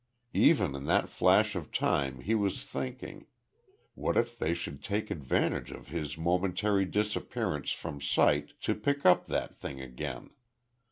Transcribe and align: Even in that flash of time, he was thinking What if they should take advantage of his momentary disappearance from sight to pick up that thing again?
Even 0.33 0.73
in 0.73 0.85
that 0.87 1.09
flash 1.09 1.55
of 1.55 1.71
time, 1.71 2.21
he 2.21 2.33
was 2.33 2.63
thinking 2.65 3.27
What 3.93 4.17
if 4.17 4.35
they 4.35 4.55
should 4.55 4.83
take 4.83 5.11
advantage 5.11 5.69
of 5.69 5.89
his 5.89 6.17
momentary 6.17 6.85
disappearance 6.85 7.71
from 7.71 8.01
sight 8.01 8.59
to 8.61 8.73
pick 8.73 9.05
up 9.05 9.27
that 9.27 9.53
thing 9.59 9.79
again? 9.79 10.31